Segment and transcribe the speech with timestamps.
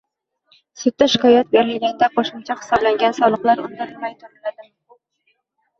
[0.83, 4.71] sudga shikoyat berilganda qo‘shimcha hisoblangan soliqlar undirilmay turiladimi?